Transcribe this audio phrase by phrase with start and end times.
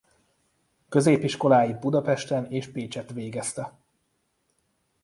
[0.89, 3.71] Középiskoláit Budapesten és Pécsett végezte.